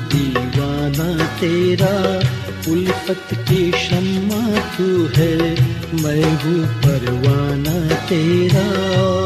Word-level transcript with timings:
दीवाना 0.00 1.26
तेरा 1.40 1.94
उल्फत 2.72 3.28
की 3.32 3.72
शम्मा 3.72 4.60
तू 4.76 5.06
है 5.16 5.36
मैं 6.02 6.34
हूँ 6.34 6.66
परवाना 6.82 7.94
तेरा। 7.94 9.19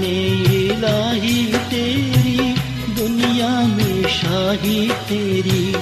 शान 0.00 0.52
इलाही 0.52 1.46
तेरी, 1.46 2.54
दुनिया 2.94 3.60
में 3.60 4.02
शाही 4.02 4.88
तेरी। 4.88 5.74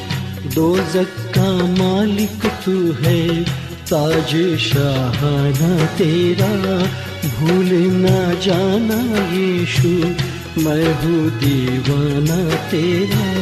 दो 0.54 0.76
का 1.08 1.52
मालिक 1.54 2.46
तू 2.64 2.92
है, 2.92 3.44
ताज 3.92 4.58
शाहाना 4.58 5.86
तेरा। 5.86 6.78
भूल 7.28 7.68
ना 7.94 8.34
जाना 8.34 9.26
यीशु, 9.34 9.88
मैं 10.62 10.94
हूँ 11.02 11.30
दीवाना 11.30 12.70
तेरा। 12.70 13.38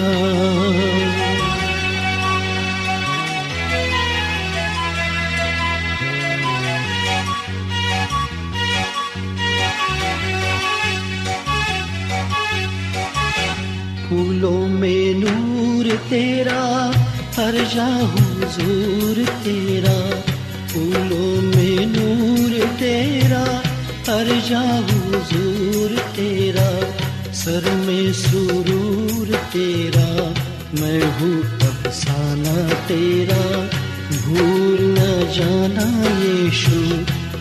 हर 17.76 17.82
जा 17.82 17.94
हुजूर 17.94 19.24
तेरा, 19.24 20.22
फूलों 20.66 21.42
में 21.42 21.86
नूर 21.86 22.66
तेरा, 22.66 23.62
हर 24.08 24.26
जा 24.50 24.60
हुजूर 24.60 25.98
तेरा, 25.98 26.94
सर 27.32 27.74
में 27.74 28.12
सुरूर 28.12 29.36
तेरा, 29.36 30.34
मैं 30.80 31.20
हूँ 31.20 31.42
अफसाना 31.42 32.68
तेरा, 32.68 33.68
भूल 34.12 34.78
न 34.80 35.28
जाना 35.36 36.08
यीशु, 36.20 36.80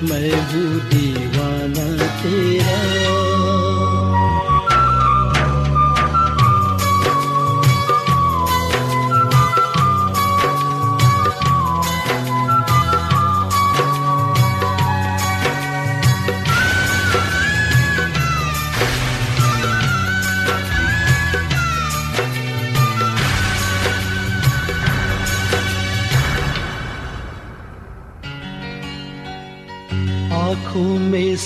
मैं 0.05 0.31
हूँ 0.31 0.89
दीवाना 0.89 2.07
तेरा। 2.07 3.24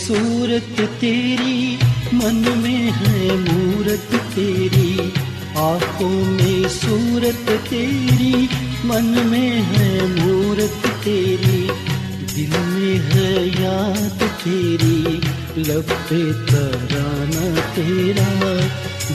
सूरत 0.10 0.90
तेरी, 0.90 1.80
मन 2.14 2.58
में 2.58 2.92
है 2.92 3.38
मूरत 3.38 4.08
तेरी। 4.14 5.14
आँखों 5.58 6.10
में 6.10 6.70
सूरत 6.70 7.60
तेरी, 7.70 8.50
मन 8.86 9.28
में 9.28 9.52
है 9.52 10.08
मूरत 10.08 11.04
तेरी। 11.04 11.70
दिल 12.36 12.60
में 12.60 13.00
है 13.00 13.48
याद 13.48 14.24
तेरी, 14.24 15.22
लब 15.62 15.82
पे 15.82 16.34
तराना 16.34 17.62
तेरा। 17.62 18.58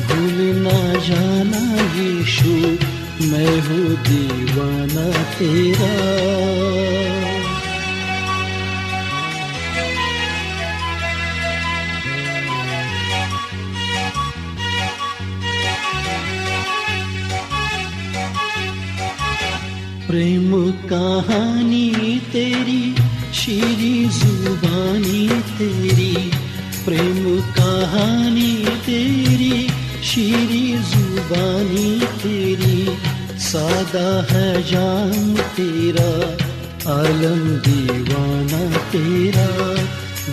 भूल 0.06 0.56
ना 0.56 0.94
जाना 0.94 2.00
यीशु, 2.00 2.78
मैं 3.25 3.61
हूँ 3.61 3.97
दीवाना 3.97 5.22
तेरा। 5.22 7.34
प्रेम 20.14 20.70
कहानी 20.70 22.20
तेरी, 22.32 22.94
शीरी 23.34 24.04
जुबानी 24.04 25.28
तेरी, 25.28 26.30
प्रेम 26.84 27.41
कहानी 27.41 28.64
तेरी, 28.66 29.69
शीरी 30.04 30.78
जुबानी 30.78 32.00
तेरी, 32.06 32.98
सादा 33.38 34.26
है 34.30 34.62
जान 34.62 35.34
तेरा, 35.36 36.10
आलम 36.92 37.48
दीवाना 37.48 38.78
तेरा, 38.78 39.48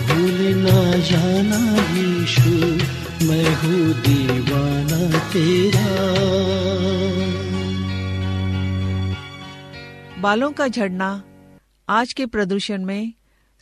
भूल 0.06 0.54
ना 0.56 0.96
जाना 0.96 1.82
यीशु 1.98 2.50
मैं 3.26 3.54
हूँ 3.54 3.92
दीवाना 3.92 5.18
तेरा। 5.18 6.22
बालों 10.22 10.50
का 10.52 10.66
झड़ना, 10.68 11.06
आज 11.88 12.12
के 12.12 12.24
प्रदूषण 12.26 12.84
में, 12.84 13.12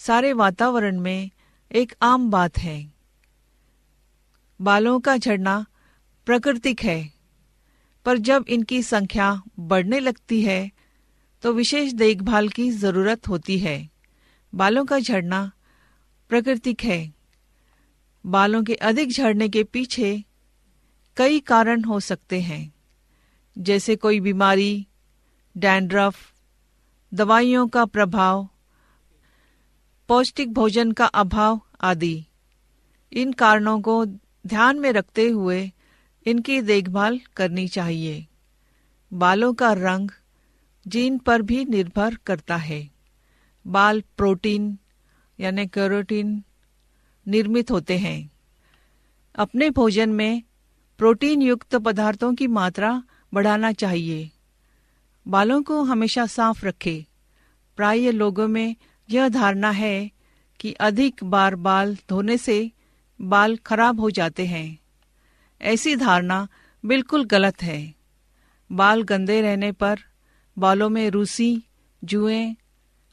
सारे 0.00 0.32
वातावरण 0.32 0.98
में 1.00 1.30
एक 1.70 1.92
आम 2.02 2.28
बात 2.30 2.58
है। 2.58 2.92
बालों 4.60 4.98
का 5.00 5.16
झड़ना 5.16 5.54
प्राकृतिक 6.26 6.82
है, 6.82 6.98
पर 8.06 8.18
जब 8.18 8.44
इनकी 8.48 8.82
संख्या 8.82 9.30
बढ़ने 9.58 10.00
लगती 10.00 10.40
है 10.42 10.70
तो 11.42 11.52
विशेष 11.52 11.92
देखभाल 11.92 12.48
की 12.48 12.70
ज़रूरत 12.72 13.28
होती 13.28 13.58
है। 13.58 13.78
बालों 14.52 14.84
का 14.84 14.98
झड़ना 14.98 15.40
प्राकृतिक 16.30 16.84
है। 16.84 17.00
बालों 18.24 18.62
के 18.64 18.74
अधिक 18.74 19.12
झड़ने 19.12 19.48
के 19.48 19.62
पीछे 19.64 20.12
कई 21.16 21.40
कारण 21.44 21.84
हो 21.84 22.00
सकते 22.00 22.40
हैं, 22.40 22.62
जैसे 23.56 23.96
कोई 23.96 24.20
बीमारी, 24.20 24.86
डैंड्रफ 25.56 26.16
दवाइयों 27.14 27.68
का 27.68 27.84
प्रभाव, 27.84 28.48
पौष्टिक 30.08 30.52
भोजन 30.52 30.92
का 30.92 31.06
अभाव 31.06 31.60
आदि। 31.80 32.24
इन 33.12 33.32
कारणों 33.32 33.80
को 33.80 34.06
ध्यान 34.46 34.78
में 34.78 34.92
रखते 34.92 35.28
हुए 35.28 35.72
इनकी 36.26 36.60
देखभाल 36.60 37.20
करनी 37.36 37.68
चाहिए। 37.68 38.26
बालों 39.12 39.54
का 39.54 39.72
रंग 39.72 40.10
जीन 40.86 41.18
पर 41.18 41.42
भी 41.42 41.64
निर्भर 41.64 42.14
करता 42.14 42.56
है। 42.56 42.90
बाल 43.66 44.00
प्रोटीन, 44.00 44.78
यानी 45.40 45.66
कैरोटीन, 45.66 46.44
निर्मित 47.28 47.70
होते 47.70 47.98
हैं। 47.98 48.30
अपने 49.34 49.70
भोजन 49.70 50.10
में 50.10 50.42
प्रोटीन 50.98 51.42
युक्त 51.42 51.76
पदार्थों 51.76 52.34
की 52.34 52.46
मात्रा 52.46 53.02
बढ़ाना 53.34 53.72
चाहिए। 53.72 54.30
बालों 55.30 55.62
को 55.62 55.82
हमेशा 55.82 56.26
साफ़ 56.26 56.66
रखें। 56.66 57.04
प्राय 57.76 58.10
लोगों 58.10 58.48
में 58.48 58.76
यह 59.10 59.28
धारणा 59.28 59.70
है 59.70 60.10
कि 60.60 60.72
अधिक 60.72 61.24
बार 61.24 61.54
बाल 61.54 61.96
धोने 62.08 62.38
से 62.38 62.72
बाल 63.20 63.56
खराब 63.56 64.00
हो 64.00 64.10
जाते 64.10 64.46
हैं। 64.46 64.78
ऐसी 65.62 65.96
धारणा 65.96 66.48
बिल्कुल 66.84 67.24
गलत 67.24 67.62
है। 67.62 67.94
बाल 68.72 69.02
गंदे 69.02 69.40
रहने 69.40 69.72
पर 69.72 69.98
बालों 70.58 70.88
में 70.88 71.10
रूसी, 71.10 71.62
जुएँ 72.04 72.56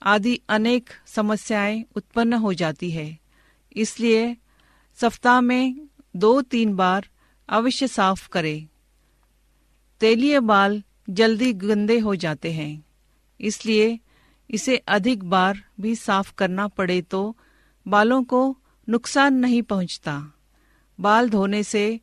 आदि 0.04 0.42
अनेक 0.50 0.90
समस्याएँ 1.08 1.84
उत्पन्न 1.96 2.34
हो 2.34 2.54
जाती 2.54 2.92
है। 2.92 3.20
इसलिए 3.75 4.38
सप्ताह 4.96 5.42
में 5.42 5.88
दो 6.16 6.42
तीन 6.42 6.75
बार 6.75 7.08
अवश्य 7.50 7.88
साफ़ 7.88 8.30
करें। 8.30 8.68
तेलीय 10.00 10.40
बाल 10.40 10.84
जल्दी 11.07 11.54
गंदे 11.54 12.00
हो 12.00 12.15
जाते 12.15 12.51
हैं। 12.51 12.86
इसलिए 13.39 14.00
इसे 14.50 14.77
अधिक 14.77 15.24
बार 15.24 15.63
भी 15.80 15.95
साफ़ 15.95 16.33
करना 16.33 16.68
पड़े 16.68 17.01
तो 17.01 17.38
बालों 17.88 18.24
को 18.24 18.57
नुकसान 18.89 19.33
नहीं 19.33 19.62
पहुँचता। 19.62 20.33
बाल 21.00 21.30
धोने 21.30 21.63
से 21.63 22.00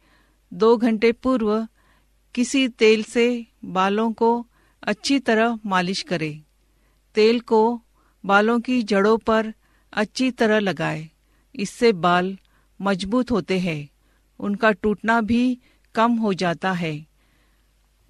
दो 0.52 0.76
घंटे 0.76 1.12
पूर्व 1.12 1.66
किसी 2.34 2.68
तेल 2.68 3.02
से 3.02 3.46
बालों 3.64 4.12
को 4.12 4.46
अच्छी 4.82 5.18
तरह 5.18 5.58
मालिश 5.66 6.02
करें। 6.02 6.42
तेल 7.14 7.40
को 7.40 7.80
बालों 8.24 8.60
की 8.60 8.82
जड़ों 8.82 9.16
पर 9.18 9.52
अच्छी 9.92 10.30
तरह 10.30 10.58
लगाए। 10.58 11.08
इससे 11.54 11.92
बाल 11.92 12.38
मज़बूत 12.80 13.30
होते 13.30 13.58
हैं। 13.58 13.88
उनका 14.40 14.70
टूटना 14.72 15.20
भी 15.20 15.58
कम 15.94 16.12
हो 16.12 16.32
जाता 16.34 16.72
है। 16.72 17.06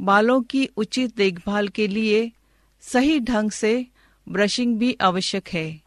बालों 0.00 0.43
की 0.43 0.67
उचित 0.67 1.17
देखभाल 1.17 1.69
के 1.69 1.88
लिए 1.88 2.32
सही 2.81 3.20
ढंग 3.20 3.50
से 3.50 3.87
ब्रशिंग 4.29 4.79
भी 4.79 4.96
आवश्यक 5.00 5.49
है। 5.49 5.81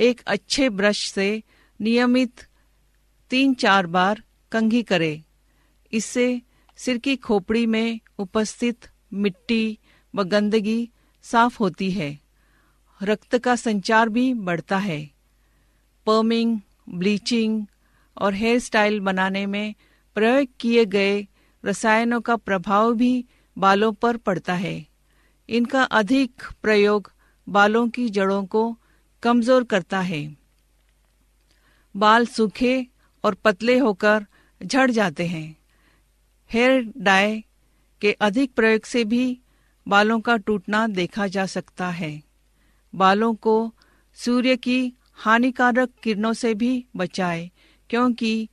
एक 0.00 0.20
अच्छे 0.26 0.68
ब्रश 0.68 1.10
से 1.10 1.42
नियमित 1.80 2.46
तीन 3.30 3.54
चार 3.54 3.86
बार 3.86 4.22
कंघी 4.52 4.82
करें। 4.82 5.22
इससे 5.92 6.42
सिर 6.76 6.98
की 6.98 7.16
खोपड़ी 7.16 7.66
में 7.66 8.00
उपस्थित 8.18 8.88
मिट्टी 9.12 9.78
व 10.14 10.24
गंदगी 10.24 10.90
साफ़ 11.22 11.58
होती 11.60 11.90
है। 11.90 12.18
रक्त 13.02 13.38
का 13.38 13.56
संचार 13.56 14.08
भी 14.08 14.34
बढ़ता 14.34 14.78
है। 14.78 15.10
पर्मिंग, 16.06 16.60
ब्लीचिंग 16.88 17.66
और 18.18 18.34
हेयर 18.34 18.58
स्टाइल 18.58 19.00
बनाने 19.00 19.46
में 19.46 19.74
प्रयोग 20.14 20.48
किए 20.60 20.84
गए 20.84 21.28
रसायनों 21.64 22.20
का 22.20 22.36
प्रभाव 22.36 22.94
भी 22.94 23.24
बालों 23.56 23.92
पर 23.92 24.16
पड़ता 24.16 24.54
है। 24.54 24.86
इनका 25.48 25.82
अधिक 25.82 26.42
प्रयोग 26.62 27.10
बालों 27.46 27.88
की 27.88 28.08
जड़ों 28.08 28.44
को 28.44 28.76
कमज़ोर 29.22 29.64
करता 29.64 30.00
है। 30.00 30.36
बाल 31.96 32.26
सूखे 32.26 32.86
और 33.24 33.34
पतले 33.34 33.78
होकर 33.78 34.26
झड़ 34.60 34.90
जाते 34.90 35.26
हैं। 35.26 35.56
हेयर 36.50 36.92
डाई 36.96 37.44
के 38.00 38.12
अधिक 38.12 38.52
प्रयोग 38.54 38.84
से 38.84 39.04
भी 39.04 39.40
बालों 39.86 40.20
का 40.20 40.36
टूटना 40.36 40.86
देखा 40.86 41.26
जा 41.26 41.46
सकता 41.46 41.88
है। 41.88 42.22
बालों 42.94 43.34
को 43.34 43.72
सूर्य 44.14 44.56
की 44.56 44.92
हानिकारक 45.14 45.90
किरणों 46.02 46.32
से 46.32 46.54
भी 46.54 46.84
बचाए, 46.96 47.50
क्योंकि 47.90 48.48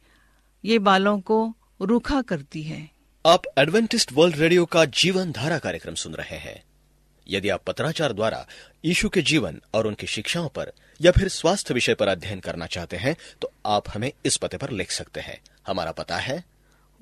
ये 0.64 0.80
बालों 0.80 1.20
को 1.20 1.56
रूखा 1.82 2.22
करती 2.22 2.64
है। 2.64 3.01
आप 3.26 3.44
एडवेंटिस्ट 3.58 4.12
वर्ल्ड 4.14 4.36
रेडियो 4.36 4.66
का 4.66 4.86
जीवन 4.86 5.32
धारा 5.32 5.58
कार्यक्रम 5.60 5.96
सुन 5.96 6.14
रहे 6.14 6.36
हैं। 6.36 6.64
यदि 7.28 7.50
आप 7.50 7.64
पत्राचार 7.68 8.14
द्वारा 8.14 8.48
यीशु 8.86 9.10
के 9.10 9.22
जीवन 9.22 9.62
और 9.74 9.88
उनकी 9.88 10.08
शिक्षाओं 10.08 10.48
पर 10.50 10.72
या 11.02 11.12
फिर 11.12 11.28
स्वास्थ्य 11.28 11.74
विषय 11.74 11.94
पर 11.94 12.08
अध्ययन 12.08 12.40
करना 12.40 12.66
चाहते 12.66 12.98
हैं 12.98 13.16
तो 13.42 13.52
आप 13.66 13.90
हमें 13.90 14.12
इस 14.26 14.38
पते 14.38 14.58
पर 14.58 14.70
लिख 14.70 14.92
सकते 14.92 15.20
हैं। 15.20 15.40
हमारा 15.68 15.92
पता 15.92 16.18
है। 16.18 16.44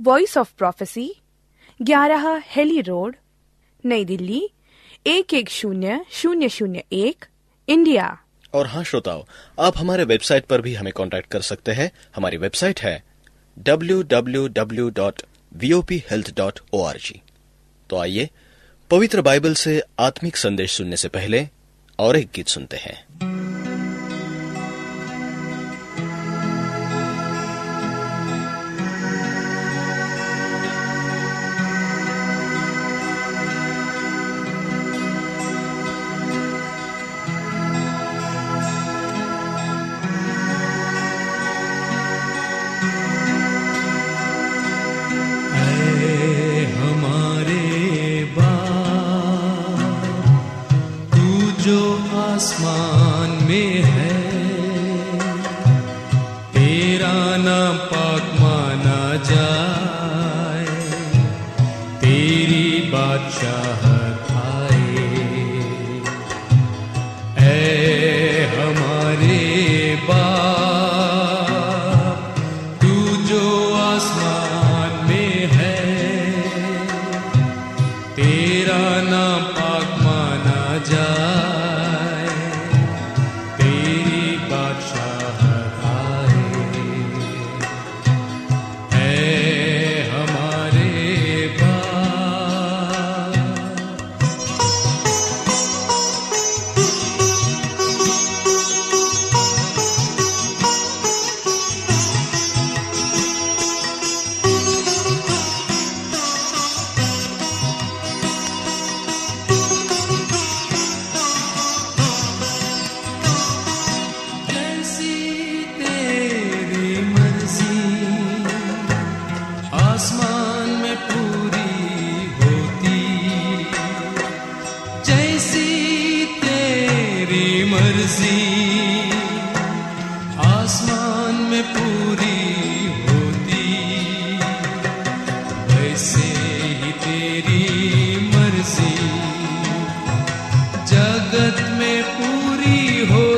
वॉइस 0.01 0.37
ऑफ़ 0.37 0.53
प्रोफेसी 0.57 1.15
ग्यारह 1.81 2.43
हेली 2.45 2.81
रोड 2.81 3.15
नई 3.85 4.05
दिल्ली 4.05 4.49
एक 5.07 5.33
एक 5.33 5.49
शून्य 5.49 6.05
शून्य 6.11 6.49
शून्य 6.49 6.83
एक 6.91 7.25
इंडिया। 7.67 8.17
और 8.53 8.67
हाँ 8.67 8.83
श्रोताओ 8.83 9.25
आप 9.59 9.77
हमारे 9.77 10.03
वेबसाइट 10.03 10.45
पर 10.45 10.61
भी 10.61 10.73
हमें 10.75 10.93
कांटेक्ट 10.93 11.31
कर 11.31 11.41
सकते 11.41 11.71
हैं। 11.71 11.91
हमारी 12.15 12.37
वेबसाइट 12.37 12.79
है 12.79 13.03
www.vophealth.org 15.57 17.13
तो 17.89 17.97
आइए 17.97 18.29
पवित्र 18.91 19.21
बाइबल 19.21 19.53
से 19.53 19.83
आत्मिक 19.99 20.37
संदेश 20.37 20.71
सुनने 20.71 20.97
से 20.97 21.07
पहले 21.07 21.47
और 21.99 22.17
एक 22.17 22.29
गीत 22.35 22.47
सुनते 22.47 22.77
हैं। 22.77 23.38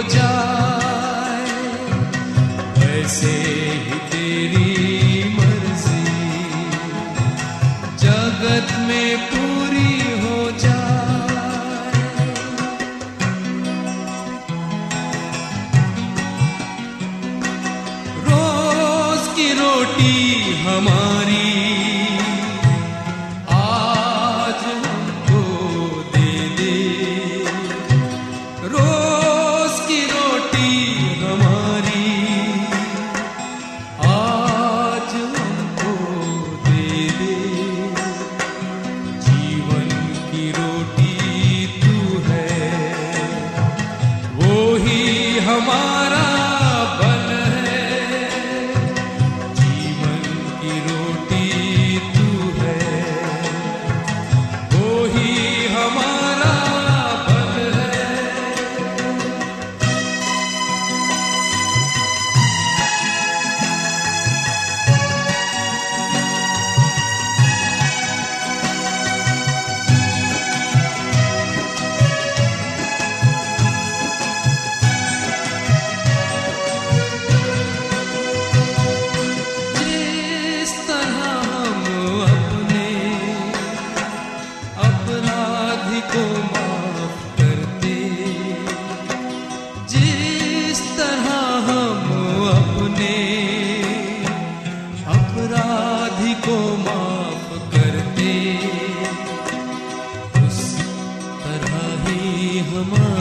जाए 0.10 1.46
ऐसे 2.92 3.36
ही 3.86 4.11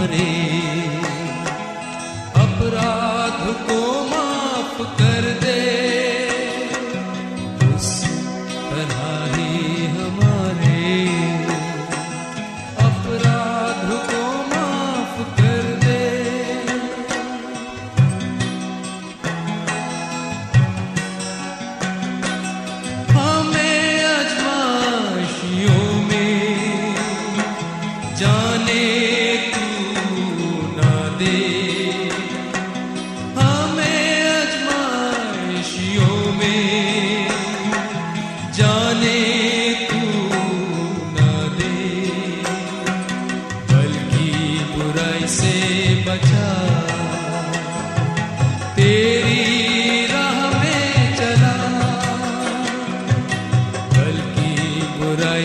हमारे 0.01 0.30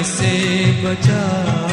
से 0.06 0.32
बचा। 0.84 1.65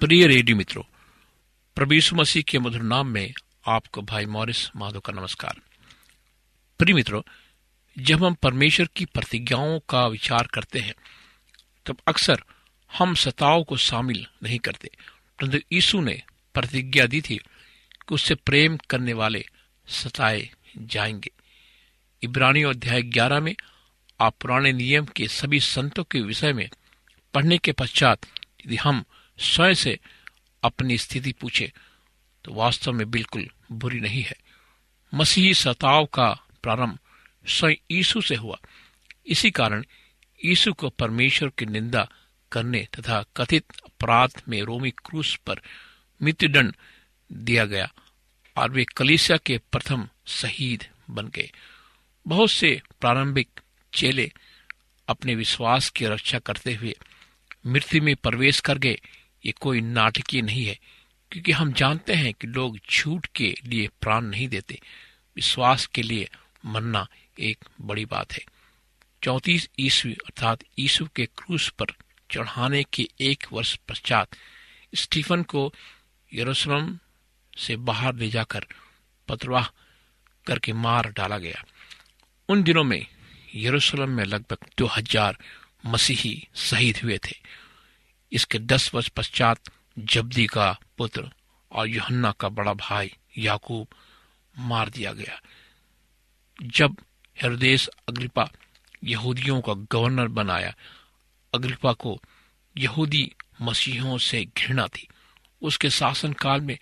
प्रिय 0.00 0.26
रेडियो 0.26 0.56
मित्रों 0.56 0.82
यीशु 1.92 2.16
मसीह 2.16 2.42
के 2.48 2.58
मधुर 2.58 2.82
नाम 2.82 3.06
में 3.06 3.32
आपको 3.66 4.02
भाई 4.02 4.26
मॉरिस 4.26 4.76
माधो 4.76 5.00
का 5.00 5.12
नमस्कार। 5.12 5.54
प्रिय 6.78 6.94
मित्रों 6.94 7.22
जब 7.98 8.24
हम 8.24 8.34
परमेश्वर 8.34 8.88
की 8.96 9.04
प्रतिज्ञाओं 9.04 9.80
का 9.88 10.06
विचार 10.06 10.46
करते 10.46 10.78
हैं, 10.78 10.94
तब 11.86 11.96
अक्सर 12.08 12.42
हम 12.98 13.14
सताओं 13.14 13.64
को 13.64 13.76
शामिल 13.76 14.26
नहीं 14.42 14.58
करते। 14.58 14.90
परंतु 15.40 15.58
यीशु 15.72 16.00
ने 16.00 16.22
प्रतिज्ञा 16.54 17.06
दी 17.06 17.20
थी 17.20 17.36
कि 18.08 18.14
उससे 18.14 18.34
प्रेम 18.34 18.76
करने 18.76 19.12
वाले 19.12 19.46
सताए 19.88 20.50
जाएँगे। 20.78 21.30
इब्रानी 22.22 22.62
अध्याय 22.62 23.02
ग्यारह 23.02 23.40
में 23.40 23.54
आप 24.20 24.36
पुराने 24.40 24.72
नियम 24.72 25.04
के 25.04 25.28
सभी 25.28 25.60
संतों 25.60 26.04
के 26.04 26.20
विषय 26.20 26.52
में 26.52 26.70
पढ़ने 27.34 27.58
के 27.58 27.72
पश्चात 27.72 28.18
यदि 28.66 28.76
हम 28.76 29.04
स्वयं 29.38 29.74
से 29.74 29.98
अपनी 30.62 30.98
स्थिति 30.98 31.32
पूछे 31.32 31.72
तो 32.44 32.54
वास्तव 32.54 32.92
में 32.92 33.10
बिल्कुल 33.10 33.48
बुरी 33.72 34.00
नहीं 34.00 34.22
है। 34.22 34.36
मसीही 35.14 35.54
सताव 35.54 36.04
का 36.04 36.46
प्रारंभ 36.62 36.98
स्वयं 37.48 37.74
यीशु 37.90 38.20
से 38.20 38.34
हुआ। 38.34 38.58
इसी 39.26 39.50
कारण 39.50 39.84
यीशु 40.44 40.72
को 40.72 40.88
परमेश्वर 40.88 41.48
की 41.58 41.66
निंदा 41.66 42.08
करने 42.52 42.88
तथा 42.98 43.24
कथित 43.36 43.64
अपराध 43.84 44.42
में 44.48 44.62
रोमी 44.62 44.90
क्रूस 44.90 45.36
पर 45.46 45.60
मृत्युदंड 46.22 46.74
दिया 47.32 47.64
गया 47.64 47.92
और 48.56 48.70
वे 48.70 48.84
कलीसिया 48.84 49.38
के 49.38 49.58
प्रथम 49.72 50.08
शहीद 50.26 50.84
बन 51.10 51.28
गए। 51.28 51.50
बहुत 52.26 52.50
से 52.50 52.82
प्रारंभिक 53.00 53.60
चेले 53.94 54.32
अपने 55.08 55.34
विश्वास 55.34 55.90
की 55.90 56.06
रक्षा 56.06 56.38
करते 56.38 56.74
हुए 56.74 56.94
मृत्यु 57.66 58.02
में 58.02 58.16
प्रवेश 58.16 58.60
कर 58.60 58.78
गए। 58.78 59.00
ये 59.46 59.52
कोई 59.52 59.80
नाटकीय 59.80 60.42
नहीं 60.42 60.64
है, 60.64 60.78
क्योंकि 61.30 61.52
हम 61.52 61.72
जानते 61.72 62.14
हैं 62.14 62.34
कि 62.34 62.46
लोग 62.46 62.78
झूठ 62.90 63.26
के 63.34 63.54
लिए 63.64 63.88
प्राण 63.88 64.24
नहीं 64.24 64.48
देते। 64.48 64.80
विश्वास 65.36 65.86
के 65.86 66.02
लिए 66.02 66.28
मरना 66.66 67.08
एक 67.38 67.64
बड़ी 67.80 68.04
बात 68.04 68.32
है। 68.32 68.44
चौतीस 69.22 69.68
ईस्वी 69.80 70.12
अर्थात 70.14 70.64
ईसु 70.78 71.06
के 71.16 71.26
क्रूस 71.38 71.68
पर 71.78 71.92
चढ़ाने 72.30 72.82
के 72.84 73.08
एक 73.20 73.46
वर्ष 73.52 73.74
पश्चात 73.88 74.36
स्टीफन 74.94 75.42
को 75.42 75.72
यरूशलेम 76.32 76.98
से 77.58 77.76
बाहर 77.78 78.14
ले 78.14 78.28
जाकर 78.30 78.66
पतवाह 79.28 79.66
करके 80.46 80.72
मार 80.72 81.10
डाला 81.12 81.38
गया। 81.38 81.64
उन 82.48 82.62
दिनों 82.62 82.84
में 82.84 83.06
यरूशलेम 83.54 84.10
में 84.10 84.24
लगभग 84.24 84.66
दो 84.78 84.86
हज़ार 84.86 85.38
मसीही 85.86 86.48
शहीद 86.56 86.98
हुए 87.02 87.18
थे। 87.18 87.34
इसके 88.32 88.58
दस 88.58 88.90
वर्ष 88.94 89.08
पश्चात 89.08 89.70
जब्दी 89.98 90.46
का 90.46 90.70
पुत्र 90.98 91.28
और 91.70 91.88
यूहन्ना 91.88 92.30
का 92.32 92.48
बड़ा 92.48 92.72
भाई 92.74 93.10
याकूब 93.38 93.86
मार 94.54 94.88
दिया 94.90 95.12
गया। 95.12 95.40
जब 96.58 96.96
हृदय 97.42 97.76
अग्रिपा 98.08 98.50
यहूदियों 99.04 99.60
का 99.60 99.72
गवर्नर 99.72 100.28
बनाया। 100.28 100.74
अग्रिपा 101.54 101.92
को 101.92 102.22
यहूदी 102.78 103.34
मसीहों 103.62 104.18
से 104.18 104.44
घृणा 104.44 104.86
थी। 104.86 105.08
उसके 105.62 105.90
शासन 105.90 106.32
काल 106.32 106.60
में 106.60 106.78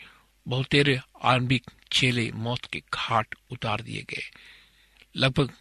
बहुतेरे 0.48 1.00
आरंभिक 1.22 1.70
चेले 1.92 2.32
मौत 2.32 2.64
के 2.64 2.82
घाट 2.94 3.34
उतार 3.50 3.80
दिए 3.80 4.02
गए। 4.02 4.30
लगभग 5.16 5.52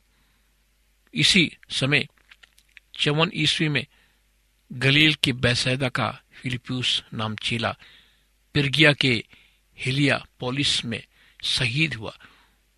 इसी 1.13 1.57
समय 1.69 2.07
चौवन 2.99 3.31
ईस्वी 3.33 3.69
में 3.69 3.85
गलील 4.73 5.13
के 5.13 5.33
बैसैदा 5.33 5.89
का 5.89 6.21
फिलिपूस 6.33 7.03
नाम 7.13 7.35
चेला 7.35 7.77
पिरगिया 8.53 8.93
के 8.93 9.23
हिलिया 9.79 10.25
पोलिस 10.39 10.85
में 10.85 11.03
शहीद 11.43 11.93
हुआ। 11.93 12.17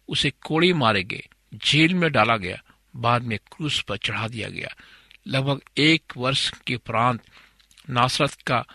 उसे 0.08 0.30
कोड़े 0.30 0.74
मारे 0.74 1.04
गए। 1.04 1.28
जेल 1.54 1.94
में 1.94 2.12
डाला 2.12 2.38
गया, 2.38 2.64
बाद 2.96 3.22
में 3.22 3.38
क्रूस 3.38 3.82
पर 3.82 3.98
चढ़ा 3.98 4.28
दिया 4.28 4.50
गया। 4.50 4.76
लगभग 5.28 5.62
एक 5.78 6.04
वर्ष 6.18 6.52
के 6.68 6.76
उपरांत 6.76 7.22
नासरत 7.90 8.34
का 8.34 8.66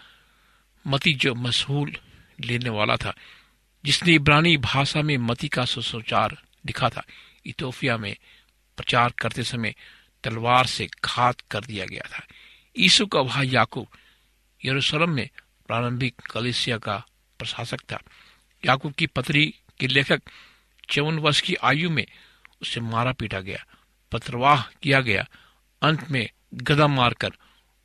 मती 0.86 1.14
जो 1.14 1.34
मशहूर 1.34 1.92
लेने 2.40 2.70
वाला 2.70 2.96
था, 2.96 3.14
जिसने 3.84 4.12
इब्रानी 4.12 4.56
भाषा 4.56 5.02
में 5.02 5.16
मती 5.16 5.48
का 5.48 5.64
सुसमाचार 5.64 6.42
लिखा 6.66 6.88
था। 6.88 7.02
इथोपिया 7.46 7.96
में 7.96 8.16
प्रचार 8.76 9.12
करते 9.20 9.42
समय 9.42 9.74
तलवार 10.24 10.66
से 10.66 10.86
घात 11.04 11.40
कर 11.40 11.64
दिया 11.64 11.86
गया 11.86 12.18
था। 12.18 12.26
यीशु 12.78 13.06
का 13.06 13.22
भाई 13.22 13.48
याकूब 13.48 13.86
यरूशलेम 14.64 15.10
में 15.10 15.28
प्रारंभिक 15.66 16.14
कलिसिया 16.20 16.78
का 16.78 17.06
प्रशासक 17.38 17.80
था। 17.80 18.00
याकूब 18.66 18.92
की 18.92 19.06
पत्री 19.06 19.54
के 19.80 19.86
लेखक, 19.86 20.22
चौवन 20.90 21.18
वर्ष 21.18 21.40
की 21.40 21.54
आयु 21.54 21.90
में 21.90 22.06
उसे 22.62 22.80
मारा 22.80 23.12
पीटा 23.12 23.40
गया, 23.40 23.66
पत्रवाह 24.12 24.62
किया 24.62 25.00
गया, 25.00 25.28
अंत 25.82 26.10
में 26.10 26.30
गदा 26.54 26.86
मारकर 26.86 27.30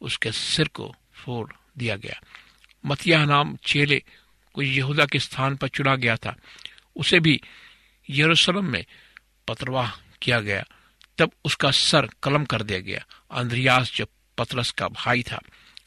उसके 0.02 0.32
सिर 0.32 0.68
को 0.68 0.96
फोड़ 1.14 1.54
दिया 1.78 1.96
गया। 1.96 2.22
मतिया 2.86 3.26
नाम 3.26 3.56
चेले 3.56 4.04
को 4.54 4.62
यहूदा 4.62 5.06
के 5.06 5.20
स्थान 5.20 5.56
पर 5.56 5.68
चुना 5.68 5.96
गया 5.96 6.16
था। 6.16 6.36
उसे 6.96 7.20
भी 7.20 7.42
यरूशलेम 8.10 8.66
में 8.66 8.86
पत्रवाह 9.48 9.92
किया 10.22 10.40
गया। 10.40 10.64
तब 11.18 11.32
उसका 11.46 11.72
सर 11.72 12.10
कलम 12.24 12.46
कर 12.46 12.64
दिया 12.64 12.80
गया। 12.80 13.06
अंद्रियास 13.32 13.94
जो 13.96 14.06
पतरस 14.38 14.72
का 14.72 14.88
भाई 14.88 15.24
था, 15.24 15.40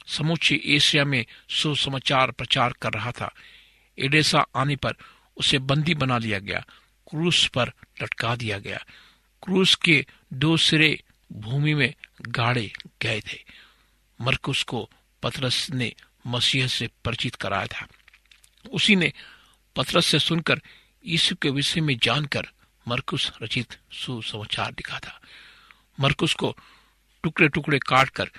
समूचे 0.06 0.60
एशिया 0.64 1.04
में 1.04 1.26
सुसमाचार 1.50 2.30
प्रचार 2.30 2.72
कर 2.82 2.92
रहा 2.92 3.12
था। 3.12 3.34
एडेसा 3.98 4.46
आने 4.56 4.76
पर 4.76 4.92
उसे 5.36 5.58
बंदी 5.58 5.94
बना 5.94 6.18
लिया 6.18 6.38
गया। 6.38 6.66
क्रूस 7.10 7.46
पर 7.46 7.72
लटका 8.02 8.36
दिया 8.36 8.58
गया। 8.58 8.84
क्रूस 9.42 9.74
के 9.74 10.06
दो 10.32 10.56
सिरे 10.56 11.02
भूमि 11.32 11.74
में 11.74 11.94
गाड़े 12.22 12.72
गए 13.02 13.20
थे। 13.20 13.44
मरकुस 14.20 14.62
को 14.62 14.90
पतरस 15.22 15.70
ने 15.70 15.94
मसीह 16.26 16.66
से 16.66 16.88
परिचित 17.04 17.34
कराया 17.34 17.66
था। 17.66 17.88
उसी 18.70 18.96
ने 18.96 19.12
पतरस 19.76 20.06
से 20.06 20.18
सुनकर 20.18 20.60
यीशु 21.06 21.34
के 21.34 21.50
विषय 21.50 21.80
में 21.80 21.98
जानकर 22.02 22.48
मरकुस 22.88 23.32
रचित 23.42 23.78
सुसमाचार 23.92 24.70
लिखा 24.70 24.98
था। 24.98 25.20
मरकुस 26.00 26.34
को 26.34 26.56
टुकड़े 27.22 27.48
टुकड़े 27.48 27.78
काट 27.78 28.08
कर 28.08 28.30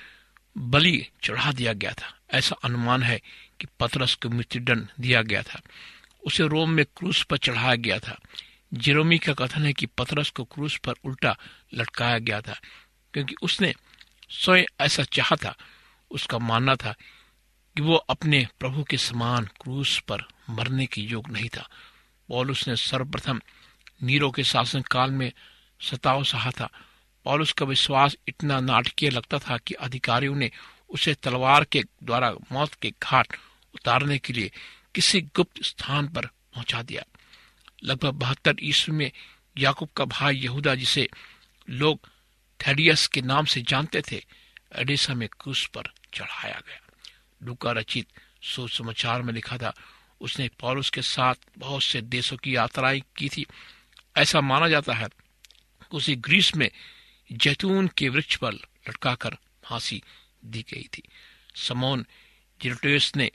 बलि 0.57 1.07
चढ़ा 1.23 1.51
दिया 1.51 1.73
गया 1.73 1.93
था। 1.93 2.19
ऐसा 2.31 2.55
अनुमान 2.63 3.03
है 3.03 3.21
कि 3.59 3.67
पतरस 3.79 4.15
को 4.15 4.29
मृत्युदंड 4.29 4.87
दिया 4.99 5.21
गया 5.21 5.43
था। 5.43 5.61
उसे 6.25 6.47
रोम 6.47 6.69
में 6.69 6.85
क्रूस 6.85 7.23
पर 7.23 7.37
चढ़ाया 7.37 7.75
गया 7.75 7.99
था। 7.99 8.19
जेरोमी 8.73 9.17
का 9.17 9.33
कथन 9.33 9.63
है 9.63 9.73
कि 9.73 9.85
पतरस 9.85 10.29
को 10.29 10.43
क्रूस 10.43 10.77
पर 10.77 10.93
उल्टा 11.03 11.37
लटकाया 11.73 12.17
गया 12.17 12.41
था, 12.41 12.59
क्योंकि 13.13 13.35
उसने 13.41 13.73
स्वयं 14.29 14.63
ऐसा 14.79 15.03
चाहा 15.03 15.35
था, 15.35 15.55
उसका 16.11 16.37
मानना 16.37 16.75
था 16.75 16.95
कि 17.75 17.81
वो 17.81 17.95
अपने 17.95 18.47
प्रभु 18.59 18.83
के 18.83 18.97
समान 18.97 19.45
क्रूस 19.45 19.99
पर 19.99 20.23
मरने 20.49 20.85
की 20.85 21.01
योग 21.01 21.29
नहीं 21.29 21.49
था। 21.49 21.69
पॉलुस 22.29 22.67
ने 22.67 22.75
सर्वप्रथम 22.75 23.41
नीरो 24.03 24.31
के 24.31 24.43
शासन 24.43 24.81
काल 24.81 25.11
में 25.11 25.31
सताव 25.81 26.23
सहा 26.23 26.51
था। 26.51 26.69
पॉलुस 27.23 27.51
का 27.51 27.65
विश्वास 27.65 28.15
इतना 28.27 28.59
नाटकीय 28.59 29.09
लगता 29.09 29.39
था 29.39 29.57
कि 29.57 29.73
अधिकारियों 29.73 30.35
ने 30.35 30.51
उसे 30.89 31.13
तलवार 31.13 31.63
के 31.63 31.83
द्वारा 32.03 32.33
मौत 32.51 32.73
के 32.73 32.93
घाट 33.03 33.27
उतारने 33.75 34.17
के 34.17 34.33
लिए 34.33 34.51
किसी 34.95 35.21
गुप्त 35.21 35.63
स्थान 35.63 36.07
पर 36.07 36.25
पहुँचा 36.25 36.81
दिया। 36.81 37.03
लगभग 37.83 38.09
बहत्तर 38.09 38.55
ईस्वी 38.61 38.95
में 38.95 39.11
याकूब 39.57 39.89
का 39.89 40.05
भाई 40.05 40.35
यहूदा 40.35 40.75
जिसे 40.75 41.09
लोग 41.69 42.09
थेडियस 42.67 43.07
के 43.07 43.21
नाम 43.21 43.45
से 43.45 43.61
जानते 43.61 44.01
थे 44.01 44.25
एडिसा 44.75 45.13
में 45.13 45.29
क्रूस 45.29 45.67
पर 45.67 45.83
चढ़ाया 46.13 46.61
गया। 46.67 46.87
लुका 47.43 47.71
रचित 47.71 48.07
सुसमाचार 48.43 49.21
में 49.21 49.33
लिखा 49.33 49.57
था, 49.57 49.73
उसने 50.21 50.49
पौरुष 50.59 50.89
के 50.89 51.01
साथ 51.01 51.35
बहुत 51.57 51.83
से 51.83 52.01
देशों 52.01 52.37
की 52.37 52.55
यात्राएँ 52.55 53.01
की 53.17 53.29
थी। 53.29 53.45
ऐसा 54.17 54.41
माना 54.41 54.69
जाता 54.69 54.93
है, 54.93 55.07
उसे 55.91 56.15
ग्रीस 56.15 56.55
में 56.55 56.71
जैतून 57.31 57.87
के 57.87 58.09
वृक्ष 58.09 58.35
पर 58.35 58.53
लटकाकर 58.53 59.37
फांसी 59.63 60.03
दी 60.45 60.65
गई 60.73 60.89
थी। 60.97 61.03
समोन 61.55 62.05
जिरोटेस 62.61 63.11
ने 63.15 63.31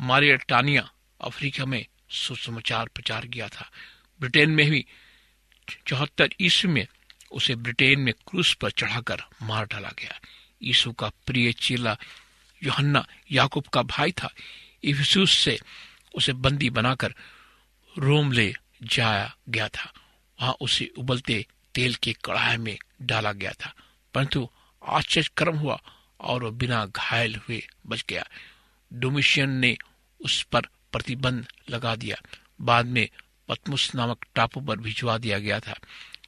मारियटानिया, 0.00 0.90
अफ्रीका 1.20 1.64
में 1.64 1.86
सुसमाचार 2.10 2.88
प्रचार 2.94 3.26
किया 3.26 3.48
था। 3.48 3.70
ब्रिटेन 4.20 4.50
में 4.50 4.70
भी 4.70 4.86
चौहत्तर 5.86 6.30
ईस्वी 6.40 6.72
में, 6.72 6.86
उसे 7.32 7.54
ब्रिटेन 7.54 8.00
में 8.00 8.14
क्रूस 8.14 8.54
पर 8.54 8.70
चढ़ाकर 8.70 9.18
मार 9.42 9.66
डाला 9.66 9.88
गया। 9.88 10.20
यीशु 10.62 10.92
का 10.92 11.08
प्रिय 11.08 11.52
चेला 11.52 11.96
योहन्ना 12.62 13.06
याकूब 13.32 13.64
का 13.64 13.82
भाई 13.82 14.12
था। 14.12 14.34
इफिसूस 14.84 15.32
से 15.32 15.58
उसे 16.14 16.32
बंदी 16.32 16.70
बनाकर 16.70 17.14
रोम 17.98 18.32
ले 18.32 18.54
जाया 18.82 19.36
गया 19.48 19.68
था। 19.68 19.92
वहाँ 20.40 20.52
उसे 20.60 20.92
उबलते 20.98 21.46
तेल 21.74 21.94
के 21.94 22.12
कड़ाहे 22.12 22.56
में 22.56 22.78
डाला 23.02 23.32
गया 23.32 23.52
था। 23.52 23.74
परंतु 24.14 24.48
आश्चर्य 24.86 25.30
कर्म 25.36 25.56
हुआ 25.56 25.80
और 26.20 26.44
वो 26.44 26.50
बिना 26.50 26.86
घायल 26.86 27.36
हुए 27.36 27.66
बच 27.86 28.04
गया। 28.08 28.26
डोमिशियन 28.92 29.50
ने 29.50 29.76
उस 30.20 30.42
पर 30.42 30.62
प्रतिबंध 30.92 31.46
लगा 31.70 31.96
दिया। 31.96 32.16
बाद 32.60 32.86
में 32.86 33.08
पतमुस 33.48 33.94
नामक 33.94 34.24
टापू 34.34 34.60
पर 34.60 34.76
भिजवा 34.76 35.18
दिया 35.18 35.38
गया 35.38 35.60
था। 35.60 35.80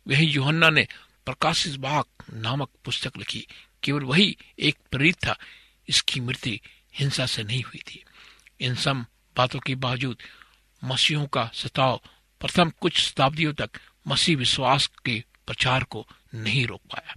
वही 0.09 0.27
योहन्ना 0.27 0.71
ने 0.71 0.89
प्रकाशित 1.27 1.77
बाग 1.77 2.05
नामक 2.33 2.71
पुस्तक 2.85 3.17
लिखी। 3.19 3.47
केवल 3.83 4.03
वही 4.03 4.37
एक 4.59 4.77
प्रेरित 4.91 5.17
था। 5.27 5.37
इसकी 5.89 6.21
मृत्यु 6.21 6.57
हिंसा 6.95 7.27
से 7.27 7.43
नहीं 7.43 7.63
हुई 7.63 7.81
थी। 7.81 8.05
इन 8.61 8.75
सब 8.75 9.07
बातों 9.37 9.61
के 9.61 9.75
बावजूद 9.75 10.19
मसीहों 10.85 11.27
का 11.27 11.51
सताव 11.55 12.01
प्रथम 12.41 12.71
कुछ 12.81 13.01
शताब्दियों 13.01 13.53
तक 13.53 13.71
मसीह 14.09 14.37
विश्वास 14.37 14.91
के 15.05 15.25
प्रचार 15.47 15.85
को 15.85 16.09
नहीं 16.35 16.67
रोक 16.67 16.81
पाया। 16.81 17.15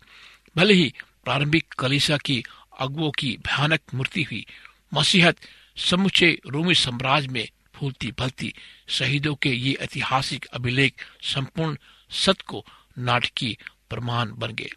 भले 0.57 0.73
ही 0.73 0.93
प्रारंभिक 1.23 1.73
कलिसा 1.79 2.17
की 2.17 2.43
अगुओं 2.79 3.11
की 3.11 3.37
भयानक 3.37 3.79
मृत्यु 3.93 4.23
हुई, 4.23 4.45
मसीहत 4.93 5.37
समुचे 5.75 6.39
रोमी 6.47 6.75
साम्राज्य 6.75 7.27
में 7.27 7.49
फूलती 7.75 8.11
फलती 8.11 8.53
शहीदों 8.87 9.35
के 9.35 9.49
ये 9.49 9.73
ऐतिहासिक 9.73 10.45
अभिलेख 10.45 10.93
संपूर्ण 11.21 11.77
सत्य 12.11 12.43
को 12.47 12.65
नाटकीय 12.99 13.57
प्रमाण 13.89 14.31
बन 14.35 14.51
गए। 14.51 14.69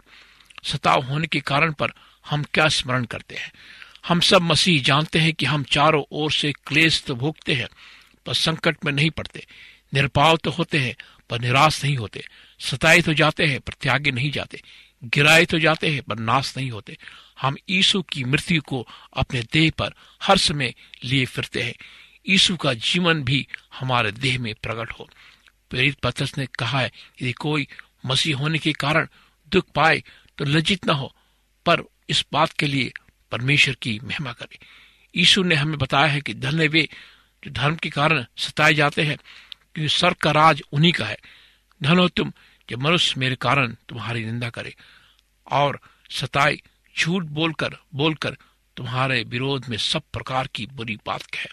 सताव 0.65 1.03
होने 1.03 1.27
के 1.27 1.41
कारण 1.41 1.73
पर 1.73 1.93
हम 2.27 2.43
क्या 2.43 2.69
स्मरण 2.69 3.05
करते 3.05 3.35
हैं? 3.35 3.53
हम 4.09 4.21
सब 4.21 4.43
मसीह 4.43 4.83
जानते 4.83 5.19
हैं 5.19 5.33
कि 5.33 5.47
हम 5.47 5.63
चारों 5.63 6.05
ओर 6.11 6.33
से 6.33 6.53
क्लेश 6.53 7.03
तो 7.03 7.15
भोगते 7.15 7.55
हैं, 7.55 7.69
पर 8.27 8.35
संकट 8.35 8.85
में 8.85 8.93
नहीं 8.93 9.11
पड़ते। 9.11 9.47
निरपाव 9.95 10.37
तो 10.37 10.51
होते 10.51 10.79
हैं, 10.79 10.97
पर 11.31 11.41
निराश 11.41 11.85
नहीं 11.85 11.97
होते। 11.97 12.25
सताए 12.61 13.01
तो 13.01 13.15
जाते 13.15 13.47
हैं, 13.47 13.61
पर 13.61 13.73
त्यागे 13.73 14.11
नहीं 14.11 14.31
जाते। 14.31 14.63
गिराए 15.07 15.45
तो 15.45 15.59
जाते 15.59 15.91
हैं, 15.91 16.03
पर 16.03 16.19
नाश 16.19 16.57
नहीं 16.57 16.71
होते। 16.71 16.97
हम 17.41 17.57
ईसु 17.69 18.03
की 18.03 18.25
मृत्यु 18.25 18.63
को 18.63 18.87
अपने 19.17 19.43
देह 19.53 19.71
पर 19.79 19.95
हर 20.23 20.39
समय 20.39 20.75
लिए 21.05 21.25
फिरते 21.25 21.63
हैं। 21.63 21.75
यीशु 22.29 22.57
का 22.57 22.73
जीवन 22.75 23.23
भी 23.23 23.47
हमारे 23.75 24.13
देह 24.13 24.39
में 24.39 24.55
प्रकट 24.55 24.93
हो। 24.93 25.09
प्रेरित 25.71 25.99
पत्रस 25.99 26.37
ने 26.39 26.47
कहा 26.59 26.81
है, 26.81 26.91
यदि 27.23 27.33
कोई 27.33 27.67
मसीह 28.07 28.37
होने 28.37 28.59
के 28.59 28.73
कारण 28.73 29.07
दुख 29.53 29.71
पाए 29.75 30.03
तो 30.39 30.45
लज्जित 30.45 30.87
न 30.87 30.91
हो, 30.91 31.15
पर 31.67 31.83
इस 32.09 32.25
बात 32.33 32.53
के 32.53 32.67
लिए 32.67 32.93
परमेश्वर 33.33 33.75
की 33.75 33.99
महिमा 34.05 34.33
करे। 34.33 34.59
यीशु 35.15 35.43
ने 35.43 35.55
हमें 35.55 35.79
बताया 35.79 36.07
है 36.07 36.21
कि 36.21 36.35
धन्य 36.35 36.69
वे 36.69 36.89
जो 37.43 37.51
धर्म 37.51 37.77
के 37.77 37.91
कारण 37.91 38.25
सताए 38.37 38.75
जाते 38.75 39.03
हैं, 39.03 39.17
क्योंकि 39.75 39.89
स्वर्ग 39.89 40.17
का 40.17 40.31
राज 40.31 40.63
उन्हीं 40.73 40.93
का 40.93 41.07
है। 41.07 41.19
धन 41.81 41.99
हो 41.99 42.09
तुम, 42.09 42.33
जब 42.69 42.83
मनुष्य 42.83 43.21
मेरे 43.21 43.37
कारण 43.37 43.75
तुम्हारी 43.89 44.25
निंदा 44.25 44.49
करे। 44.51 44.75
और 45.47 45.79
सताए, 46.11 46.57
झूठ 46.97 47.25
बोलकर 47.25 47.77
बोलकर 47.95 48.37
तुम्हारे 48.77 49.23
विरोध 49.25 49.69
में 49.69 49.77
सब 49.79 50.03
प्रकार 50.13 50.49
की 50.55 50.67
बुरी 50.67 50.97
बात 51.07 51.23
कहे। 51.25 51.49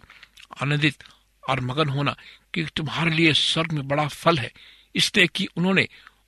आनंदित 0.61 1.03
और 1.43 1.59
मगन 1.61 1.89
होना 1.89 2.15
क्योंकि 2.53 2.71
तुम्हारे 2.75 3.11
लिए 3.11 3.33
स्वर्ग 3.33 3.71
में 3.71 3.87
बड़ा 3.87 4.07
फल 4.07 4.37
है, 4.37 4.51
इसलिए 4.95 5.27
कि 5.27 5.47
उन्होंने 5.57 5.87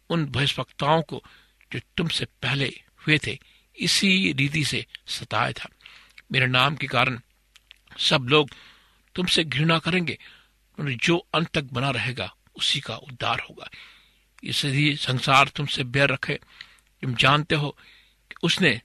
उन 0.10 0.25
भविष्यवक्ताओं 0.25 1.01
को 1.01 1.23
जो 1.71 1.80
तुमसे 1.97 2.25
पहले 2.41 2.65
हुए 2.99 3.17
थे, 3.17 3.38
इसी 3.78 4.34
रीति 4.34 4.63
से 4.65 4.86
सताया 5.08 5.51
था। 5.51 5.69
मेरे 6.32 6.47
नाम 6.47 6.75
के 6.75 6.88
कारण 6.88 7.19
सब 7.99 8.28
लोग 8.30 8.49
तुमसे 9.15 9.43
घृणा 9.43 9.78
करेंगे 9.80 10.17
जो 10.78 11.17
अंत 11.34 11.47
तक 11.47 11.63
बना 11.63 11.89
रहेगा, 11.89 12.34
उसी 12.56 12.80
का 12.80 12.95
उद्धार 12.97 13.39
होगा। 13.39 13.69
इसलिए 14.43 14.95
संसार 14.97 15.47
तुमसे 15.47 15.84
बैर 15.86 16.10
रखे 16.10 16.39
तुम 17.05 17.13
जानते 17.15 17.55
हो 17.55 17.69
कि 18.29 18.35
उसने 18.43 18.81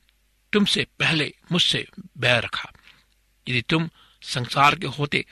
तुमसे 0.52 0.86
पहले 0.98 1.32
मुझसे 1.52 1.86
बैर 2.18 2.42
रखा। 2.42 2.72
यदि 3.48 3.62
तुम 3.62 3.88
संसार 4.22 4.74
के 4.74 4.86
होते 4.86 5.24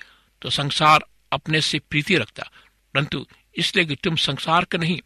तो 0.42 0.50
संसार 0.50 1.04
अपने 1.32 1.60
से 1.60 1.78
प्रीति 1.78 2.16
रखता। 2.16 2.50
परंतु 2.94 3.26
इसलिए 3.56 3.84
कि 3.84 3.96
तुम 3.96 4.16
संसार 4.16 4.64
के 4.64 4.78
नहीं, 4.78 5.00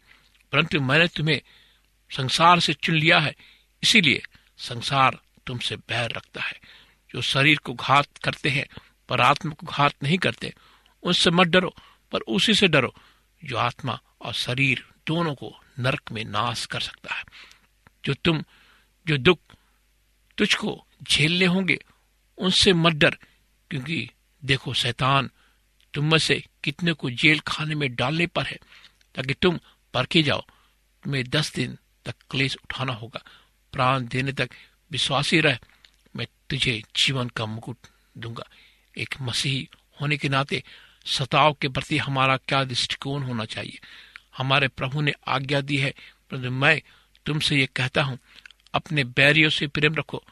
परंतु 0.51 0.79
मैंने 0.81 1.07
तुम्हें 1.07 1.41
संसार 2.11 2.59
से 2.59 2.73
चुन 2.73 2.95
लिया 2.95 3.19
है, 3.19 3.35
इसीलिए 3.83 4.21
संसार 4.57 5.19
तुमसे 5.47 5.75
बैर 5.75 6.11
रखता 6.11 6.41
है। 6.41 6.59
जो 7.13 7.21
शरीर 7.21 7.57
को 7.57 7.73
घात 7.73 8.07
करते 8.23 8.49
हैं, 8.49 8.65
पर 9.09 9.21
आत्मा 9.21 9.51
को 9.51 9.67
घात 9.67 9.93
नहीं 10.03 10.17
करते 10.17 10.53
उनसे 11.03 11.31
मत 11.31 11.47
डरो, 11.47 11.75
पर 12.11 12.19
उसी 12.21 12.53
से 12.53 12.67
डरो, 12.67 12.93
जो 13.43 13.57
आत्मा 13.57 13.99
और 14.21 14.33
शरीर 14.33 14.85
दोनों 15.07 15.35
को 15.35 15.59
नरक 15.79 16.11
में 16.11 16.23
नाश 16.25 16.65
कर 16.65 16.79
सकता 16.79 17.13
है। 17.15 17.23
जो 18.05 18.13
तुम, 18.13 18.43
जो 19.07 19.17
दुख 19.17 19.39
तुझको 20.37 20.85
झेलने 21.03 21.45
होंगे, 21.45 21.85
उनसे 22.37 22.73
मत 22.73 22.93
डर, 22.93 23.17
क्योंकि 23.69 24.09
देखो 24.45 24.73
शैतान 24.73 25.29
तुम 25.93 26.11
में 26.11 26.17
से 26.17 26.43
कितने 26.63 26.93
को 26.93 27.09
जेल 27.09 27.39
खाने 27.39 27.75
में 27.75 27.95
डालने 27.95 28.27
पर 28.27 28.45
है, 28.45 28.59
ताकि 29.15 29.33
तुम 29.33 29.59
परखे 29.93 30.23
जाओ। 30.23 30.41
तुम्हें 31.03 31.29
दस 31.29 31.53
दिन 31.55 31.77
तक 32.05 32.15
क्लेश 32.29 32.55
उठाना 32.55 32.93
होगा। 32.93 33.23
प्राण 33.71 34.07
देने 34.07 34.31
तक 34.31 34.49
विश्वासी 34.91 35.39
रह, 35.39 35.59
मैं 36.15 36.27
तुझे 36.49 36.83
जीवन 36.95 37.27
का 37.27 37.45
मुकुट 37.45 37.77
दूँगा। 38.17 38.43
एक 38.97 39.15
मसीही 39.21 39.69
होने 40.01 40.17
के 40.17 40.29
नाते 40.29 40.63
सताव 41.05 41.53
के 41.53 41.67
प्रति 41.67 41.97
हमारा 41.97 42.37
क्या 42.37 42.63
दृष्टिकोण 42.63 43.23
होना 43.23 43.45
चाहिए? 43.45 43.79
हमारे 44.37 44.67
प्रभु 44.67 45.01
ने 45.01 45.13
आज्ञा 45.27 45.61
दी 45.61 45.77
है, 45.77 45.93
परंतु 46.29 46.51
मैं 46.51 46.81
तुमसे 47.25 47.55
ये 47.55 47.65
कहता 47.75 48.03
हूँ, 48.03 48.17
अपने 48.73 49.03
बैरियों 49.03 49.49
से 49.49 49.67
प्रेम 49.67 49.95
रखो, 49.95 50.23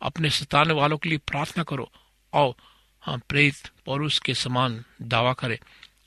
अपने 0.00 0.30
सताने 0.30 0.74
वालों 0.74 0.98
के 0.98 1.08
लिए 1.08 1.18
प्रार्थना 1.26 1.62
करो 1.62 1.90
और 2.32 2.54
हम 3.02 3.20
प्रेरित 3.28 3.70
पौरुष 3.86 4.18
के 4.18 4.34
समान 4.34 4.82
दावा 5.02 5.32
करें 5.32 5.58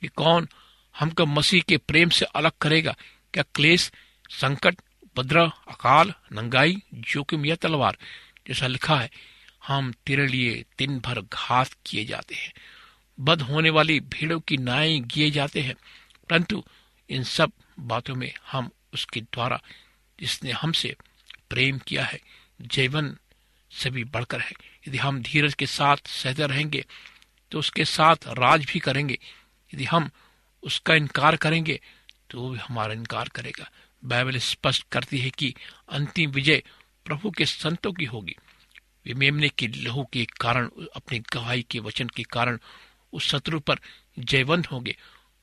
कि 0.02 0.08
कौन 0.08 0.48
हमको 0.96 1.26
मसीह 1.26 1.62
के 1.62 1.78
प्रेम 1.78 2.10
से 2.10 2.26
अलग 2.26 2.52
करेगा। 2.62 2.96
क्या 3.34 3.44
क्लेश, 3.56 3.92
संकट, 4.32 4.80
उपद्रव, 5.04 5.52
अकाल, 5.68 6.14
नंगाई, 6.34 6.82
जोखिम 6.94 7.46
या 7.46 7.56
तलवार? 7.56 7.98
जैसा 8.48 8.68
लिखा 8.68 9.00
है, 9.00 9.10
हम 9.68 9.92
तेरे 10.08 10.28
लिए 10.28 10.64
दिन 10.80 11.00
भर 11.00 11.22
घात 11.24 11.76
किए 11.86 12.06
जाते 12.06 12.36
हैं, 12.36 12.52
बद 13.20 13.42
होने 13.42 13.70
वाली 13.70 14.00
भीड़ों 14.00 14.40
की 14.40 14.58
नाई 14.58 15.00
किए 15.12 15.30
जाते 15.32 15.62
हैं, 15.62 15.76
परंतु 16.30 16.64
इन 17.10 17.24
सब 17.24 17.52
बातों 17.80 18.16
में 18.16 18.32
हम 18.52 18.70
उसके 18.94 19.22
द्वारा 19.22 19.62
जिसने 20.22 20.52
हमसे 20.52 20.96
प्रेम 21.50 21.78
किया 21.78 22.04
है, 22.04 22.20
जीवन 22.62 23.16
से 23.72 23.90
भी 23.90 24.04
बढ़कर 24.04 24.42
है। 24.42 24.52
यदि 24.88 24.98
हम 24.98 25.22
धीरज 25.22 25.54
के 25.54 25.66
साथ 25.66 26.08
सहते 26.08 26.48
रहेंगे 26.48 26.86
तो 27.52 27.60
उसके 27.60 27.86
साथ 27.86 28.28
राज 28.30 28.66
भी 28.66 28.80
करेंगे। 28.80 29.18
यदि 29.74 29.86
हम 29.86 30.10
उसका 30.64 30.96
इनकार 30.96 31.36
करेंगे 31.36 31.80
तो 32.30 32.42
वो 32.42 32.50
भी 32.50 32.60
हमारा 32.60 32.94
इनकार 32.94 33.30
करेगा। 33.30 33.70
बाइबल 34.04 34.38
स्पष्ट 34.38 34.86
करती 34.92 35.18
है 35.18 35.30
कि 35.30 35.54
अंतिम 35.90 36.32
विजय 36.32 36.64
प्रभु 37.06 37.32
के 37.32 37.46
संतों 37.46 37.92
की 37.94 38.06
होगी। 38.06 38.36
वे 39.06 39.14
मेमने 39.14 39.50
के 39.50 39.68
लहू 39.68 40.04
के 40.14 40.26
कारण, 40.40 40.70
अपनी 40.96 41.20
गवाही 41.34 41.64
के 41.64 41.80
वचन 41.80 42.08
के 42.08 42.24
कारण 42.24 42.58
उस 43.14 43.28
शत्रु 43.28 43.60
पर 43.60 43.80
जयवंत 44.20 44.72
होंगे। 44.72 44.96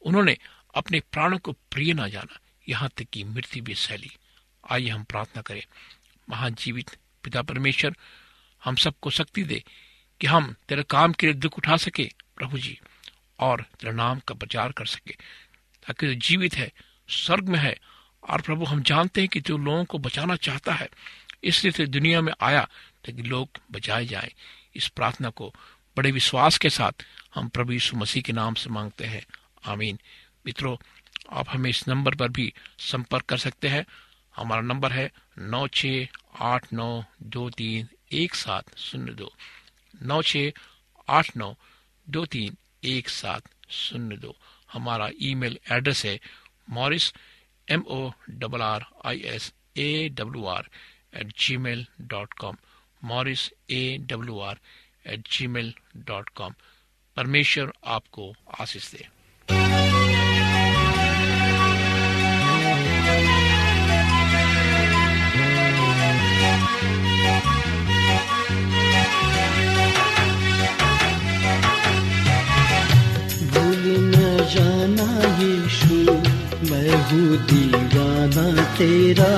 उन्होंने 0.02 0.36
अपने 0.74 1.00
प्राणों 1.02 1.38
को 1.38 1.52
प्रिय 1.52 1.92
न 1.94 2.08
जाना। 2.10 2.38
यहाँ 2.68 2.90
तक 2.96 3.06
कि 3.12 3.24
मृत्यु 3.24 3.62
भी 3.62 3.74
सैली 3.74 4.10
आइए 4.70 4.88
हम 4.88 5.04
प्रार्थना 5.04 5.42
करें। 5.42 5.62
महाजीवित 6.30 6.90
पिता 7.24 7.42
परमेश्वर, 7.42 7.96
हम 8.64 8.76
सबको 8.76 9.10
शक्ति 9.10 9.42
दे 9.42 9.64
कि 10.20 10.26
हम 10.26 10.56
तेरे 10.68 10.82
काम 10.82 11.12
के 11.12 11.26
लिए 11.26 11.34
दुख 11.34 11.58
उठा 11.58 11.76
सके, 11.76 12.10
प्रभु 12.36 12.58
जी, 12.58 12.80
और 13.38 13.64
तेरे 13.80 13.92
नाम 13.92 14.18
का 14.18 14.34
प्रचार 14.34 14.72
कर 14.72 14.86
सके। 14.86 15.12
ताकि 15.86 16.06
जो 16.06 16.14
जीवित 16.14 16.54
है, 16.54 16.72
स्वर्ग 17.08 17.48
में 17.48 17.58
है, 17.58 17.78
और 18.28 18.40
प्रभु 18.40 18.64
हम 18.64 18.82
जानते 18.82 19.20
हैं 19.20 19.28
कि 19.28 19.40
जो 19.40 19.58
लोगों 19.58 19.84
को 19.84 19.98
बचाना 19.98 20.36
चाहता 20.36 20.74
है, 20.74 20.88
इसलिए 21.44 21.72
तो 21.72 21.86
दुनिया 21.86 22.20
में 22.20 22.32
आया 22.40 22.68
ताकि 23.04 23.22
लोग 23.22 23.48
बचाए 23.70 24.06
जाएँ। 24.06 24.30
इस 24.76 24.88
प्रार्थना 24.88 25.30
को 25.30 25.54
बड़े 25.96 26.10
विश्वास 26.10 26.58
के 26.58 26.70
साथ 26.70 26.92
हम 27.34 27.48
प्रभु 27.48 27.72
यीशु 27.72 27.96
मसीह 27.96 28.22
के 28.22 28.32
नाम 28.32 28.54
से 28.54 28.70
मांगते 28.70 29.04
हैं। 29.04 29.26
आमीन। 29.64 29.98
मित्रों, 30.46 30.76
आप 31.30 31.46
हमें 31.48 31.70
इस 31.70 31.88
नंबर 31.88 32.14
पर 32.14 32.28
भी 32.28 32.52
संपर्क 32.78 33.24
कर 33.24 33.38
सकते 33.38 33.68
हैं। 33.68 33.84
हमारा 34.38 34.62
नंबर 34.62 34.92
है 34.92 35.10
नौ 35.52 35.66
छ 35.76 35.86
आठ 36.48 36.72
नौ 36.72 36.88
दो 37.36 37.48
तीन 37.58 37.88
एक 38.18 38.34
सात 38.34 38.76
शून्य 38.78 39.12
दो। 39.14 39.30
नौ 40.10 40.20
छ 40.22 40.50
आठ 41.08 41.36
नौ 41.36 41.54
दो 42.06 42.24
तीन 42.34 42.56
एक 42.92 43.08
सात 43.08 43.48
शून्य 43.78 44.16
दो। 44.16 44.34
हमारा 44.72 45.08
ईमेल 45.30 45.58
एड्रेस 45.72 46.04
है 46.04 46.18
Morris 46.70 47.12
M 47.68 47.82
O 47.88 48.00
double 48.40 48.62
R 48.62 48.84
I 49.06 49.22
S 49.34 49.52
A 49.76 50.08
W 50.18 50.46
R 50.54 50.68
at 51.20 51.32
G 51.40 51.56
mail 51.66 51.86
dot 52.14 52.34
com 52.40 52.56
Morris 53.02 53.50
A 53.70 53.82
W 54.10 54.38
R 54.48 54.58
at 55.12 55.28
G 55.32 55.46
mail 55.46 55.74
dot 56.06 56.28
com 56.38 56.54
परमेश्वर 57.16 57.72
आपको 57.96 58.32
आशीष 58.60 58.90
दे। 58.92 59.06
यीशु 75.40 75.94
मैं 76.70 76.90
हूँ 76.90 77.36
दीवाना 77.36 78.62
तेरा। 78.62 79.32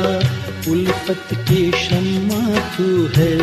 उल्फत 0.71 1.29
की 1.33 1.71
शम्मा 1.71 2.61
तू 2.77 3.09
है 3.17 3.37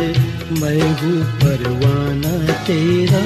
मैं 0.60 0.90
हूँ 1.00 1.22
परवाना 1.40 2.52
तेरा। 2.52 3.24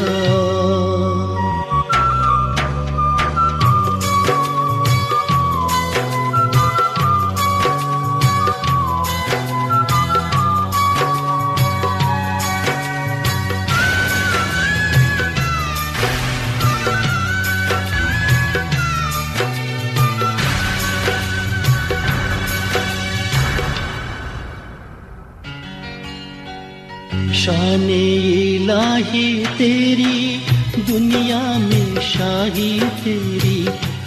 तेरी, 33.05 33.65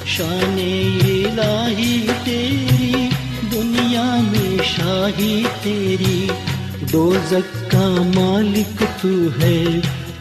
शान 0.08 0.60
इलाही 0.60 2.00
तेरी, 2.00 3.10
दुनिया 3.50 4.22
में 4.22 4.58
शाही 4.58 5.44
तेरी। 5.44 6.30
दो 6.92 7.14
का 7.46 7.90
मालिक 7.90 8.88
तू 9.02 9.30
है, 9.40 9.80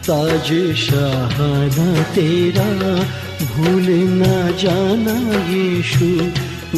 ताज 0.09 0.75
शाहाना 0.75 2.03
तेरा। 2.03 2.95
भूल 3.45 3.85
ना 3.93 4.51
जाना 4.51 5.39
यीशु, 5.49 6.05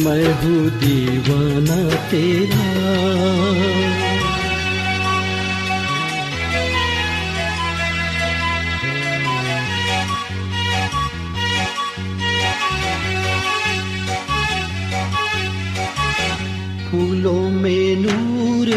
मैं 0.00 0.34
हूँ 0.34 0.70
दीवाना 0.70 1.94
तेरा। 1.94 3.87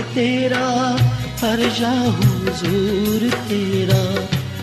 तेरा, 0.01 0.97
हर 1.41 1.59
जा 1.79 1.91
हुजूर 1.91 3.29
तेरा। 3.29 4.15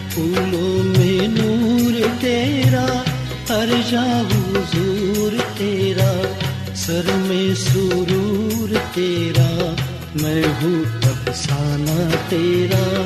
फूलों 0.08 0.84
में 0.84 1.28
नूर 1.28 2.08
तेरा, 2.08 3.04
हर 3.50 3.66
जा 3.90 4.18
हुजूर 4.18 5.40
तेरा। 5.40 6.38
सर 6.74 7.16
में 7.16 7.54
सुरूर 7.54 8.78
तेरा, 8.78 9.76
मैं 10.22 10.60
हूँ 10.60 10.84
अफसाना 10.84 12.10
तेरा। 12.10 13.02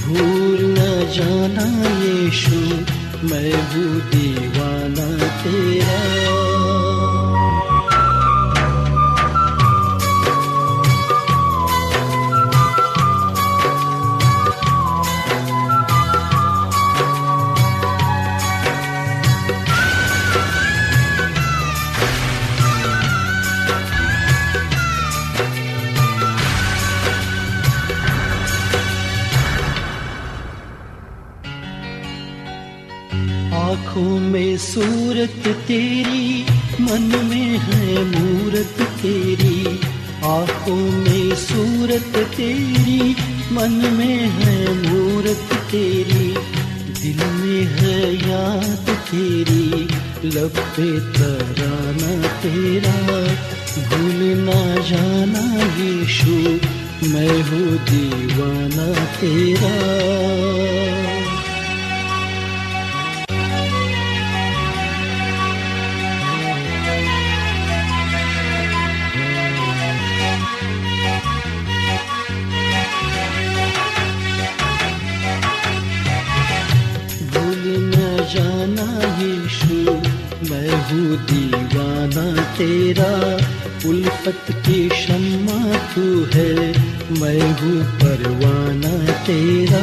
भूल 0.00 0.58
न 0.60 0.76
जाना 1.16 1.88
यीशु, 2.04 2.60
मैं 3.26 3.52
हूँ 3.52 4.00
दीवाना 4.00 5.26
तेरा। 5.26 6.35
आँखों 33.96 34.18
में 34.18 34.58
सूरत 34.58 35.48
तेरी, 35.48 36.46
मन 36.80 37.28
में 37.30 37.58
है 37.58 38.04
मूरत 38.04 38.74
तेरी। 38.80 39.80
आँखों 40.24 40.90
में 40.90 41.34
सूरत 41.34 42.30
तेरी, 42.36 43.16
मन 43.52 43.70
में 43.70 44.28
है 44.28 44.74
मूरत 44.88 45.48
तेरी। 45.70 46.34
दिल 47.02 47.26
में 47.26 47.64
है 47.64 48.14
याद 48.14 48.88
तेरी, 48.88 49.88
लब 50.28 50.52
पे 50.58 51.00
तराना 51.00 52.28
तेरा। 52.28 53.18
भूल 53.88 54.22
ना 54.38 54.74
जाना 54.74 55.64
यीशु, 55.82 56.66
मैं 57.08 57.42
हूँ 57.42 57.78
दीवाना 57.78 59.04
तेरा। 59.04 60.95
जाना 78.34 79.16
यीशु 79.22 79.92
मैं 80.50 80.70
हूँ 80.70 81.16
दीवाना 81.16 82.42
तेरा। 82.42 83.36
उल्फत 83.88 84.44
की 84.50 84.88
शम्मा 84.88 85.78
तू 85.78 86.24
है। 86.34 86.54
मैं 87.20 87.50
हूँ 87.52 87.98
परवाना 88.00 89.12
तेरा। 89.12 89.82